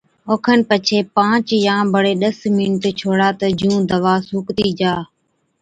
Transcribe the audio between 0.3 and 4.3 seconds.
کن پڇي پانچ يان بڙي ڏس منٽ ڇوڙا تہ جُون دَوا